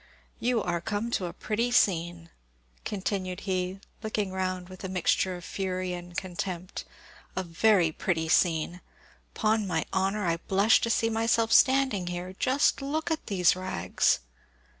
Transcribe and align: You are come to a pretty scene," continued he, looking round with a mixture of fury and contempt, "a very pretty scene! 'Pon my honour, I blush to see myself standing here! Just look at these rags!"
You 0.39 0.63
are 0.63 0.81
come 0.81 1.11
to 1.11 1.27
a 1.27 1.31
pretty 1.33 1.69
scene," 1.69 2.31
continued 2.85 3.41
he, 3.41 3.79
looking 4.01 4.31
round 4.31 4.67
with 4.67 4.83
a 4.83 4.89
mixture 4.89 5.37
of 5.37 5.45
fury 5.45 5.93
and 5.93 6.17
contempt, 6.17 6.85
"a 7.35 7.43
very 7.43 7.91
pretty 7.91 8.27
scene! 8.27 8.81
'Pon 9.35 9.67
my 9.67 9.85
honour, 9.93 10.25
I 10.25 10.37
blush 10.37 10.81
to 10.81 10.89
see 10.89 11.11
myself 11.11 11.51
standing 11.53 12.07
here! 12.07 12.33
Just 12.33 12.81
look 12.81 13.11
at 13.11 13.27
these 13.27 13.55
rags!" 13.55 14.21